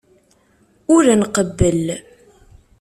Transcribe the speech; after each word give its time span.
Ur 0.95 1.03
nqebbel. 1.21 1.85